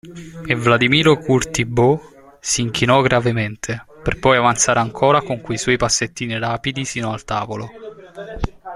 [0.47, 6.85] E Vladimiro Curti Bo' s'inchinò gravemente, per poi avanzare ancora con quei suoi passettini rapidi
[6.85, 7.69] sino al tavolo.